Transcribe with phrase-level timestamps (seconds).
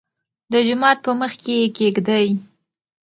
[0.51, 2.29] دجومات په مخکې يې کېږدۍ.